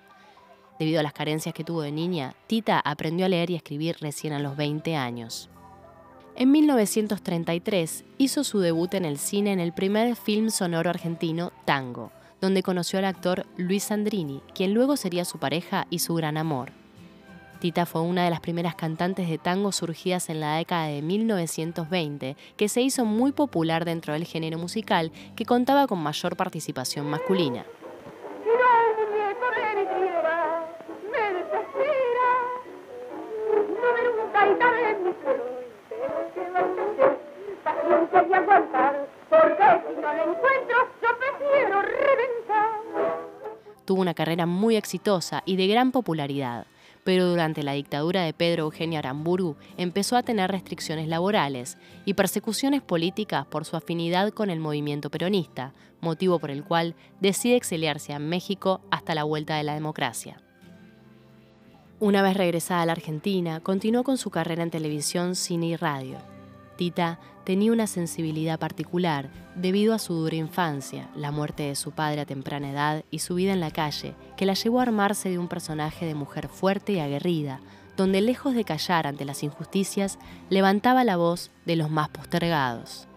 Debido 0.77 0.99
a 0.99 1.03
las 1.03 1.13
carencias 1.13 1.55
que 1.55 1.63
tuvo 1.63 1.81
de 1.81 1.91
niña, 1.91 2.35
Tita 2.45 2.79
aprendió 2.79 3.25
a 3.25 3.29
leer 3.29 3.49
y 3.49 3.55
escribir 3.55 3.97
recién 3.99 4.33
a 4.33 4.39
los 4.39 4.55
20 4.55 4.95
años. 4.95 5.49
En 6.37 6.51
1933 6.51 8.03
hizo 8.17 8.43
su 8.43 8.59
debut 8.59 8.93
en 8.93 9.05
el 9.05 9.17
cine 9.17 9.53
en 9.53 9.61
el 9.61 9.71
primer 9.71 10.17
film 10.17 10.49
sonoro 10.49 10.89
argentino, 10.89 11.53
Tango, 11.63 12.11
donde 12.41 12.61
conoció 12.61 12.99
al 12.99 13.05
actor 13.05 13.45
Luis 13.55 13.85
Sandrini, 13.85 14.41
quien 14.53 14.73
luego 14.73 14.97
sería 14.97 15.23
su 15.23 15.37
pareja 15.37 15.87
y 15.89 15.99
su 15.99 16.13
gran 16.13 16.35
amor. 16.35 16.73
Tita 17.59 17.85
fue 17.85 18.01
una 18.01 18.25
de 18.25 18.29
las 18.31 18.41
primeras 18.41 18.75
cantantes 18.75 19.29
de 19.29 19.37
tango 19.37 19.71
surgidas 19.71 20.29
en 20.29 20.41
la 20.41 20.57
década 20.57 20.87
de 20.87 21.01
1920, 21.01 22.35
que 22.57 22.67
se 22.67 22.81
hizo 22.81 23.05
muy 23.05 23.31
popular 23.31 23.85
dentro 23.85 24.11
del 24.11 24.25
género 24.25 24.57
musical, 24.57 25.13
que 25.37 25.45
contaba 25.45 25.87
con 25.87 25.99
mayor 25.99 26.35
participación 26.35 27.09
masculina. 27.09 27.65
Tuvo 43.95 44.01
una 44.01 44.13
carrera 44.13 44.45
muy 44.45 44.75
exitosa 44.75 45.41
y 45.45 45.55
de 45.55 45.67
gran 45.67 45.93
popularidad 45.93 46.67
pero 47.05 47.29
durante 47.29 47.63
la 47.63 47.71
dictadura 47.71 48.23
de 48.23 48.33
Pedro 48.33 48.63
Eugenio 48.63 48.99
Aramburu 48.99 49.55
empezó 49.77 50.17
a 50.17 50.23
tener 50.23 50.51
restricciones 50.51 51.07
laborales 51.07 51.77
y 52.03 52.15
persecuciones 52.15 52.81
políticas 52.81 53.45
por 53.45 53.63
su 53.63 53.77
afinidad 53.77 54.31
con 54.31 54.49
el 54.49 54.59
movimiento 54.59 55.09
peronista, 55.09 55.71
motivo 56.01 56.39
por 56.39 56.51
el 56.51 56.65
cual 56.65 56.95
decide 57.21 57.55
exiliarse 57.55 58.11
a 58.11 58.19
México 58.19 58.81
hasta 58.91 59.15
la 59.15 59.23
vuelta 59.23 59.55
de 59.55 59.63
la 59.63 59.75
democracia. 59.75 60.41
Una 62.01 62.21
vez 62.21 62.35
regresada 62.35 62.81
a 62.81 62.85
la 62.87 62.91
Argentina, 62.91 63.61
continuó 63.61 64.03
con 64.03 64.17
su 64.17 64.29
carrera 64.29 64.63
en 64.63 64.71
televisión, 64.71 65.35
cine 65.35 65.67
y 65.67 65.75
radio. 65.77 66.34
Tita 66.77 67.19
tenía 67.43 67.71
una 67.71 67.87
sensibilidad 67.87 68.59
particular 68.59 69.29
debido 69.55 69.93
a 69.93 69.99
su 69.99 70.13
dura 70.13 70.35
infancia, 70.35 71.09
la 71.15 71.31
muerte 71.31 71.63
de 71.63 71.75
su 71.75 71.91
padre 71.91 72.21
a 72.21 72.25
temprana 72.25 72.71
edad 72.71 73.03
y 73.11 73.19
su 73.19 73.35
vida 73.35 73.53
en 73.53 73.59
la 73.59 73.71
calle, 73.71 74.15
que 74.35 74.45
la 74.45 74.53
llevó 74.53 74.79
a 74.79 74.83
armarse 74.83 75.29
de 75.29 75.39
un 75.39 75.47
personaje 75.47 76.05
de 76.05 76.15
mujer 76.15 76.47
fuerte 76.47 76.93
y 76.93 76.99
aguerrida, 76.99 77.61
donde 77.95 78.21
lejos 78.21 78.55
de 78.55 78.65
callar 78.65 79.07
ante 79.07 79.25
las 79.25 79.43
injusticias, 79.43 80.19
levantaba 80.49 81.03
la 81.03 81.17
voz 81.17 81.51
de 81.65 81.75
los 81.75 81.89
más 81.89 82.09
postergados. 82.09 83.07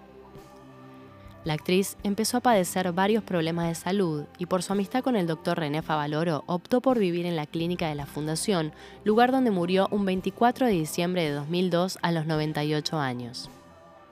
La 1.45 1.54
actriz 1.54 1.97
empezó 2.02 2.37
a 2.37 2.40
padecer 2.40 2.92
varios 2.92 3.23
problemas 3.23 3.68
de 3.68 3.75
salud 3.75 4.25
y 4.38 4.47
por 4.47 4.62
su 4.62 4.73
amistad 4.73 5.04
con 5.04 5.14
el 5.14 5.26
doctor 5.26 5.59
René 5.59 5.83
Favaloro 5.83 6.42
optó 6.47 6.80
por 6.80 6.99
vivir 6.99 7.26
en 7.26 7.37
la 7.37 7.47
clínica 7.47 7.88
de 7.88 7.95
la 7.95 8.07
Fundación, 8.07 8.73
lugar 9.04 9.30
donde 9.30 9.52
murió 9.52 9.88
un 9.92 10.04
24 10.04 10.66
de 10.66 10.73
diciembre 10.73 11.23
de 11.23 11.30
2002 11.30 11.99
a 12.02 12.11
los 12.11 12.26
98 12.26 12.99
años. 12.99 13.50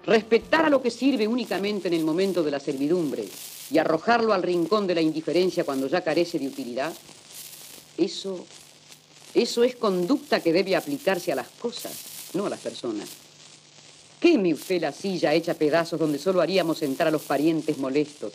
Respetar 0.04 0.66
a 0.66 0.70
lo 0.70 0.80
que 0.80 0.92
sirve 0.92 1.26
únicamente 1.26 1.88
en 1.88 1.94
el 1.94 2.04
momento 2.04 2.44
de 2.44 2.52
la 2.52 2.60
servidumbre 2.60 3.24
y 3.72 3.78
arrojarlo 3.78 4.32
al 4.32 4.44
rincón 4.44 4.86
de 4.86 4.94
la 4.94 5.00
indiferencia 5.00 5.64
cuando 5.64 5.88
ya 5.88 6.04
carece 6.04 6.38
de 6.38 6.46
utilidad, 6.46 6.94
eso, 7.98 8.46
eso 9.34 9.64
es 9.64 9.74
conducta 9.74 10.40
que 10.40 10.52
debe 10.52 10.76
aplicarse 10.76 11.32
a 11.32 11.36
las 11.36 11.48
cosas, 11.48 12.30
no 12.34 12.46
a 12.46 12.50
las 12.50 12.60
personas. 12.60 13.25
Queme 14.26 14.52
usted 14.52 14.80
la 14.80 14.90
silla 14.90 15.32
hecha 15.34 15.54
pedazos 15.54 16.00
donde 16.00 16.18
solo 16.18 16.40
haríamos 16.40 16.78
sentar 16.78 17.06
a 17.06 17.12
los 17.12 17.22
parientes 17.22 17.78
molestos. 17.78 18.32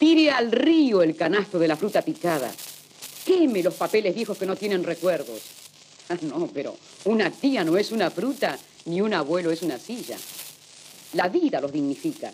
Tire 0.00 0.32
al 0.32 0.50
río 0.50 1.00
el 1.00 1.14
canasto 1.14 1.60
de 1.60 1.68
la 1.68 1.76
fruta 1.76 2.02
picada. 2.02 2.52
Queme 3.24 3.62
los 3.62 3.74
papeles 3.74 4.16
viejos 4.16 4.36
que 4.36 4.46
no 4.46 4.56
tienen 4.56 4.82
recuerdos. 4.82 5.40
Ah, 6.08 6.16
no, 6.22 6.48
pero 6.54 6.76
una 7.04 7.32
tía 7.32 7.64
no 7.64 7.76
es 7.76 7.90
una 7.90 8.12
fruta, 8.12 8.56
ni 8.84 9.00
un 9.00 9.12
abuelo 9.12 9.50
es 9.50 9.62
una 9.62 9.76
silla. 9.76 10.16
La 11.14 11.28
vida 11.28 11.60
los 11.60 11.72
dignifica. 11.72 12.32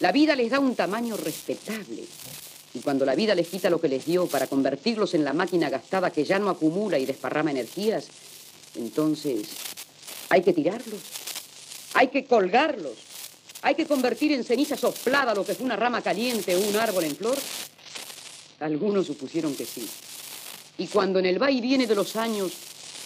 La 0.00 0.10
vida 0.10 0.34
les 0.34 0.50
da 0.50 0.58
un 0.58 0.74
tamaño 0.74 1.16
respetable. 1.16 2.02
Y 2.74 2.80
cuando 2.80 3.04
la 3.04 3.14
vida 3.14 3.36
les 3.36 3.46
quita 3.46 3.70
lo 3.70 3.80
que 3.80 3.88
les 3.88 4.06
dio 4.06 4.26
para 4.26 4.48
convertirlos 4.48 5.14
en 5.14 5.24
la 5.24 5.32
máquina 5.32 5.70
gastada 5.70 6.10
que 6.10 6.24
ya 6.24 6.40
no 6.40 6.50
acumula 6.50 6.98
y 6.98 7.06
desparrama 7.06 7.52
energías, 7.52 8.08
entonces 8.74 9.46
hay 10.28 10.42
que 10.42 10.52
tirarlos. 10.52 11.25
Hay 11.96 12.08
que 12.08 12.26
colgarlos. 12.26 12.92
Hay 13.62 13.74
que 13.74 13.86
convertir 13.86 14.30
en 14.32 14.44
ceniza 14.44 14.76
soplada 14.76 15.34
lo 15.34 15.46
que 15.46 15.54
fue 15.54 15.64
una 15.64 15.76
rama 15.76 16.02
caliente 16.02 16.54
o 16.54 16.60
un 16.60 16.76
árbol 16.76 17.04
en 17.04 17.16
flor. 17.16 17.38
Algunos 18.60 19.06
supusieron 19.06 19.56
que 19.56 19.64
sí. 19.64 19.88
Y 20.76 20.88
cuando 20.88 21.18
en 21.18 21.26
el 21.26 21.42
va 21.42 21.50
y 21.50 21.62
viene 21.62 21.86
de 21.86 21.94
los 21.94 22.14
años 22.16 22.52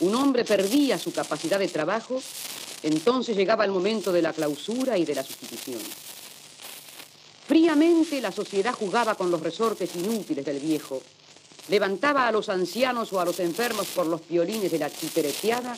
un 0.01 0.13
hombre 0.17 0.45
perdía 0.45 0.99
su 0.99 1.13
capacidad 1.13 1.61
de 1.61 1.69
trabajo, 1.69 2.21
entonces 2.83 3.37
llegaba 3.37 3.65
el 3.65 3.71
momento 3.71 4.11
de 4.11 4.23
la 4.23 4.33
clausura 4.33 4.99
y 4.99 5.05
de 5.05 5.15
la 5.15 5.23
sustitución. 5.23 5.81
Fríamente 7.47 8.21
la 8.21 8.33
sociedad 8.33 8.75
jugaba 8.75 9.15
con 9.15 9.31
los 9.31 9.41
resortes 9.41 9.95
inútiles 9.95 10.45
del 10.45 10.59
viejo, 10.59 11.01
levantaba 11.69 12.27
a 12.27 12.33
los 12.33 12.49
ancianos 12.49 13.13
o 13.13 13.21
a 13.21 13.25
los 13.25 13.39
enfermos 13.39 13.87
por 13.89 14.07
los 14.07 14.27
violines 14.27 14.73
de 14.73 14.79
la 14.79 14.91
chipereteada 14.91 15.77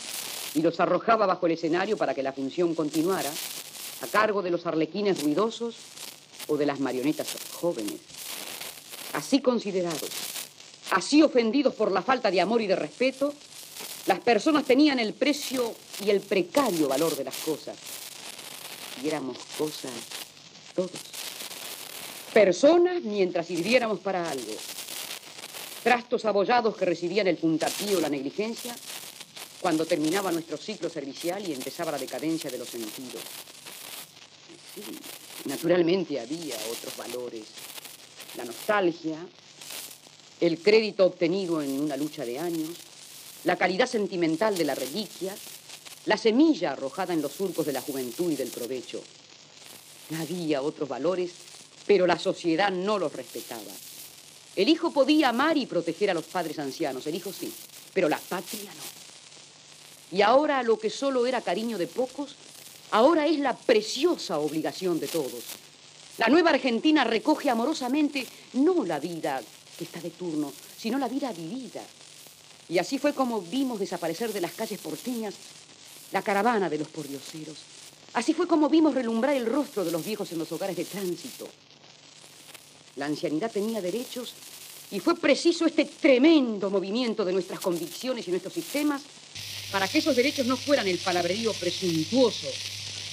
y 0.54 0.62
los 0.62 0.80
arrojaba 0.80 1.26
bajo 1.26 1.47
el 1.47 1.52
escenario 1.52 1.97
para 1.97 2.14
que 2.14 2.23
la 2.23 2.32
función 2.32 2.75
continuara, 2.75 3.30
a 4.02 4.06
cargo 4.09 4.42
de 4.42 4.50
los 4.50 4.66
arlequines 4.66 5.23
ruidosos 5.23 5.76
o 6.49 6.56
de 6.56 6.66
las 6.66 6.80
marionetas 6.80 7.28
jóvenes. 7.52 8.00
Así 9.12 9.40
considerados, 9.40 10.11
así 10.90 11.23
ofendidos 11.23 11.75
por 11.75 11.92
la 11.92 12.02
falta 12.02 12.30
de 12.30 12.40
amor 12.40 12.62
y 12.62 12.66
de 12.66 12.76
respeto, 12.76 13.32
las 14.06 14.20
personas 14.20 14.64
tenían 14.64 14.98
el 14.98 15.14
precio 15.14 15.74
y 16.05 16.11
el 16.11 16.20
precario 16.20 16.88
valor 16.88 17.16
de 17.16 17.24
las 17.24 17.37
cosas. 17.37 17.77
Y 19.03 19.09
éramos 19.09 19.38
cosas 19.57 19.92
todos. 20.74 20.90
Personas 22.33 23.03
mientras 23.03 23.46
sirviéramos 23.46 24.00
para 24.00 24.31
algo. 24.31 24.53
Trastos 25.83 26.24
abollados 26.24 26.77
que 26.77 26.85
recibían 26.85 27.27
el 27.27 27.37
puntapié 27.37 27.96
o 27.96 28.00
la 28.00 28.09
negligencia 28.09 28.74
cuando 29.62 29.87
terminaba 29.87 30.33
nuestro 30.33 30.57
ciclo 30.57 30.90
servicial 30.90 31.48
y 31.48 31.53
empezaba 31.53 31.92
la 31.92 31.98
decadencia 31.98 32.51
de 32.51 32.59
los 32.59 32.68
sentidos. 32.68 33.22
Sí, 34.75 34.83
naturalmente 35.44 36.18
había 36.18 36.57
otros 36.68 36.96
valores. 36.96 37.44
La 38.37 38.44
nostalgia, 38.44 39.25
el 40.40 40.59
crédito 40.59 41.07
obtenido 41.07 41.62
en 41.62 41.81
una 41.81 41.96
lucha 41.96 42.25
de 42.25 42.40
años, 42.40 42.70
la 43.44 43.57
calidad 43.57 43.87
sentimental 43.87 44.59
de 44.59 44.64
la 44.64 44.75
reliquia, 44.75 45.33
la 46.07 46.16
semilla 46.16 46.72
arrojada 46.72 47.14
en 47.14 47.22
los 47.22 47.31
surcos 47.31 47.64
de 47.64 47.72
la 47.72 47.81
juventud 47.81 48.33
y 48.33 48.37
del 48.37 48.51
provecho. 48.51 49.01
Había 50.18 50.61
otros 50.61 50.88
valores, 50.88 51.31
pero 51.87 52.05
la 52.09 52.18
sociedad 52.18 52.72
no 52.72 52.98
los 52.98 53.12
respetaba. 53.12 53.72
El 54.57 54.68
hijo 54.68 54.92
podía 54.92 55.29
amar 55.29 55.57
y 55.57 55.66
proteger 55.66 56.11
a 56.11 56.14
los 56.14 56.25
padres 56.25 56.59
ancianos, 56.59 57.07
el 57.07 57.14
hijo 57.14 57.33
sí, 57.33 57.53
pero 57.94 58.09
la 58.09 58.18
patria 58.18 58.75
no. 58.75 59.02
Y 60.12 60.20
ahora 60.20 60.62
lo 60.62 60.79
que 60.79 60.90
solo 60.90 61.27
era 61.27 61.40
cariño 61.40 61.79
de 61.79 61.87
pocos, 61.87 62.37
ahora 62.90 63.27
es 63.27 63.38
la 63.38 63.57
preciosa 63.57 64.38
obligación 64.38 65.01
de 65.01 65.09
todos. 65.09 65.42
La 66.18 66.29
nueva 66.29 66.51
Argentina 66.51 67.05
recoge 67.05 67.48
amorosamente 67.48 68.27
no 68.53 68.85
la 68.85 69.01
vida 69.01 69.40
que 69.79 69.85
está 69.85 70.01
de 70.01 70.11
turno, 70.11 70.53
sino 70.79 70.98
la 70.98 71.09
vida 71.09 71.33
vivida. 71.33 71.83
Y 72.68 72.79
así 72.79 72.98
fue 72.98 73.14
como 73.14 73.40
vimos 73.40 73.81
desaparecer 73.81 74.33
de 74.33 74.42
las 74.42 74.53
calles 74.53 74.79
porteñas 74.79 75.35
la 76.12 76.22
caravana 76.22 76.68
de 76.68 76.79
los 76.79 76.88
pordioseros. 76.88 77.57
Así 78.12 78.35
fue 78.35 78.46
como 78.46 78.68
vimos 78.68 78.94
relumbrar 78.94 79.35
el 79.35 79.46
rostro 79.46 79.85
de 79.85 79.90
los 79.90 80.05
viejos 80.05 80.31
en 80.33 80.38
los 80.38 80.53
hogares 80.53 80.77
de 80.77 80.85
tránsito. 80.85 81.48
La 82.96 83.07
ancianidad 83.07 83.51
tenía 83.51 83.81
derechos 83.81 84.35
y 84.90 85.01
fue 85.01 85.16
preciso 85.16 85.64
este 85.64 85.87
tremendo 85.87 86.68
movimiento 86.68 87.25
de 87.25 87.33
nuestras 87.33 87.61
convicciones 87.61 88.29
y 88.29 88.31
nuestros 88.31 88.53
sistemas 88.53 89.01
para 89.72 89.88
que 89.88 89.98
esos 89.98 90.14
derechos 90.14 90.46
no 90.46 90.56
fueran 90.58 90.87
el 90.87 90.98
palabrerío 90.98 91.52
presuntuoso 91.54 92.46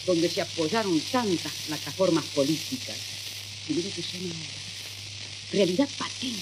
donde 0.05 0.29
se 0.29 0.41
apoyaron 0.41 0.99
tantas 1.11 1.53
plataformas 1.67 2.25
políticas, 2.35 2.97
sino 3.65 3.81
que 3.81 4.01
son 4.01 4.21
ahora 4.25 4.59
realidad 5.51 5.89
patente, 5.97 6.37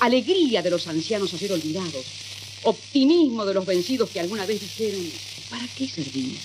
alegría 0.00 0.60
de 0.60 0.70
los 0.70 0.86
ancianos 0.88 1.32
a 1.32 1.38
ser 1.38 1.52
olvidados, 1.52 2.04
optimismo 2.64 3.46
de 3.46 3.54
los 3.54 3.64
vencidos 3.64 4.10
que 4.10 4.20
alguna 4.20 4.44
vez 4.44 4.60
dijeron, 4.60 5.08
¿para 5.48 5.66
qué 5.68 5.88
servimos? 5.88 6.40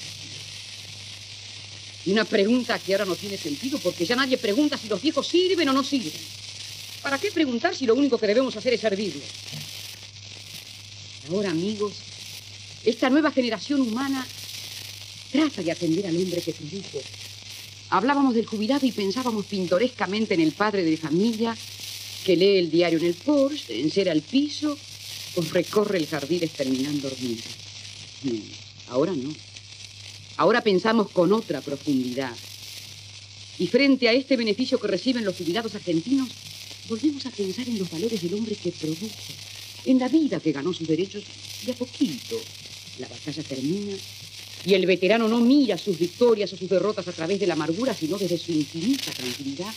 Y 2.06 2.12
una 2.12 2.25
pregunta 2.25 2.77
que 2.79 2.93
ahora 2.93 3.06
no 3.06 3.15
tiene 3.15 3.38
sentido 3.38 3.79
porque 3.79 4.06
ya 4.06 4.15
nadie 4.15 4.38
pregunta 4.38 4.77
si 4.77 4.88
los 4.88 5.01
viejos 5.01 5.27
sirven 5.27 5.69
o 5.69 5.73
no 5.73 5.84
sirven. 5.84 6.12
¿Para 7.01 7.17
qué 7.17 7.32
preguntar 7.32 7.75
si 7.75 7.86
lo 7.86 7.95
único 7.95 8.17
que 8.17 8.27
debemos 8.27 8.56
hacer 8.56 8.73
es 8.73 8.82
servirlos? 8.82 9.23
Ahora, 11.29 11.51
amigos, 11.51 11.93
esta 12.86 13.10
nueva 13.10 13.32
generación 13.32 13.82
humana 13.82 14.26
trata 15.32 15.62
de 15.62 15.72
atender 15.72 16.06
al 16.08 16.17
hombre 16.17 16.41
que 16.41 16.54
produjo. 16.54 17.02
Hablábamos 17.89 18.36
del 18.36 18.46
jubilado 18.46 18.86
y 18.86 18.91
pensábamos 18.91 19.46
pintorescamente 19.46 20.34
en 20.34 20.41
el 20.41 20.52
padre 20.52 20.84
de 20.84 20.98
familia 20.98 21.56
que 22.24 22.36
lee 22.36 22.58
el 22.58 22.72
diario 22.72 23.00
en 23.00 23.06
el 23.06 23.13
Porsche, 23.13 23.82
encera 23.82 24.12
el 24.12 24.22
piso 24.22 24.78
o 25.36 25.41
recorre 25.52 25.98
el 25.98 26.08
jardín 26.08 26.48
terminando 26.56 27.10
dormido. 27.10 27.43
ahora 28.89 29.13
no. 29.13 29.34
Ahora 30.38 30.62
pensamos 30.62 31.10
con 31.12 31.32
otra 31.34 31.62
profundidad. 31.62 32.36
Y 33.60 33.67
frente 33.67 34.10
a 34.10 34.13
este 34.13 34.36
beneficio 34.36 34.80
que 34.80 34.88
reciben 34.88 35.26
los 35.26 35.36
jubilados 35.36 35.76
argentinos, 35.76 36.30
volvemos 36.89 37.26
a 37.26 37.32
pensar 37.32 37.67
en 37.67 37.78
los 37.78 37.89
valores 37.89 38.22
del 38.22 38.34
hombre 38.34 38.56
que 38.56 38.72
produjo, 38.72 39.34
en 39.86 40.00
la 40.00 40.08
vida 40.08 40.39
que 40.39 40.52
ganó 40.52 40.74
sus 40.74 40.88
derechos 40.88 41.24
de 41.65 41.72
a 41.72 41.76
poquito, 41.76 42.39
la 42.99 43.08
batalla 43.08 43.43
termina 43.43 43.93
y 44.65 44.73
el 44.73 44.86
veterano 44.86 45.27
no 45.27 45.39
mira 45.41 45.77
sus 45.77 45.97
victorias 45.97 46.53
o 46.53 46.58
sus 46.58 46.69
derrotas 46.69 47.08
a 47.08 47.12
través 47.12 47.39
de 47.39 47.47
la 47.47 47.53
amargura, 47.53 47.93
sino 47.93 48.17
desde 48.17 48.38
su 48.38 48.51
infinita 48.51 49.12
tranquilidad 49.12 49.73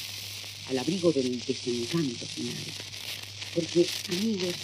al 0.70 0.79
abrigo 0.79 1.12
del 1.12 1.40
desencanto 1.44 2.26
final. 2.26 2.55
Porque, 3.55 3.87
amigos, 4.11 4.55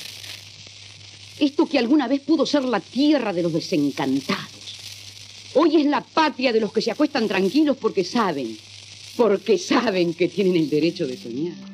esto 1.38 1.66
que 1.66 1.78
alguna 1.78 2.06
vez 2.06 2.20
pudo 2.20 2.46
ser 2.46 2.64
la 2.64 2.80
tierra 2.80 3.32
de 3.32 3.42
los 3.42 3.52
desencantados, 3.52 4.76
hoy 5.54 5.76
es 5.76 5.86
la 5.86 6.02
patria 6.02 6.52
de 6.52 6.60
los 6.60 6.72
que 6.72 6.82
se 6.82 6.92
acuestan 6.92 7.26
tranquilos 7.26 7.76
porque 7.80 8.04
saben, 8.04 8.56
porque 9.16 9.58
saben 9.58 10.14
que 10.14 10.28
tienen 10.28 10.56
el 10.56 10.70
derecho 10.70 11.06
de 11.06 11.16
soñar. 11.16 11.71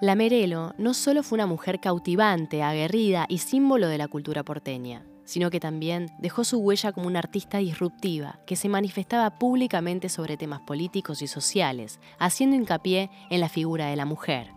La 0.00 0.16
Merelo 0.16 0.74
no 0.76 0.92
solo 0.92 1.22
fue 1.22 1.36
una 1.36 1.46
mujer 1.46 1.80
cautivante, 1.80 2.62
aguerrida 2.62 3.26
y 3.28 3.38
símbolo 3.38 3.88
de 3.88 3.96
la 3.96 4.08
cultura 4.08 4.42
porteña, 4.42 5.04
sino 5.24 5.50
que 5.50 5.60
también 5.60 6.10
dejó 6.18 6.44
su 6.44 6.58
huella 6.58 6.92
como 6.92 7.06
una 7.06 7.20
artista 7.20 7.58
disruptiva 7.58 8.40
que 8.46 8.56
se 8.56 8.68
manifestaba 8.68 9.38
públicamente 9.38 10.08
sobre 10.08 10.36
temas 10.36 10.60
políticos 10.60 11.22
y 11.22 11.28
sociales, 11.28 12.00
haciendo 12.18 12.56
hincapié 12.56 13.08
en 13.30 13.40
la 13.40 13.48
figura 13.48 13.86
de 13.86 13.96
la 13.96 14.04
mujer. 14.04 14.50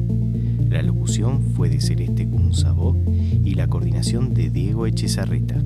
La 0.69 0.81
locución 0.81 1.41
fue 1.41 1.69
de 1.69 1.79
Celeste 1.81 2.27
Kunzabó 2.27 2.95
y 3.07 3.55
la 3.55 3.67
coordinación 3.67 4.33
de 4.33 4.49
Diego 4.49 4.85
Echezarreta. 4.87 5.61